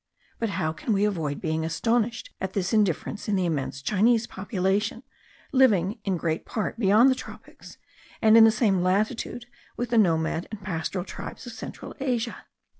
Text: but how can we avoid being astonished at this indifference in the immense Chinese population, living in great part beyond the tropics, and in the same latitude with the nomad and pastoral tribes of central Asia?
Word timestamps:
but 0.39 0.49
how 0.57 0.73
can 0.73 0.93
we 0.93 1.05
avoid 1.05 1.39
being 1.39 1.63
astonished 1.63 2.31
at 2.41 2.53
this 2.53 2.73
indifference 2.73 3.29
in 3.29 3.35
the 3.35 3.45
immense 3.45 3.83
Chinese 3.83 4.25
population, 4.25 5.03
living 5.51 5.99
in 6.03 6.17
great 6.17 6.43
part 6.43 6.79
beyond 6.79 7.11
the 7.11 7.13
tropics, 7.13 7.77
and 8.19 8.35
in 8.35 8.43
the 8.43 8.49
same 8.49 8.81
latitude 8.81 9.45
with 9.77 9.91
the 9.91 9.99
nomad 9.99 10.47
and 10.49 10.63
pastoral 10.63 11.05
tribes 11.05 11.45
of 11.45 11.53
central 11.53 11.95
Asia? 11.99 12.47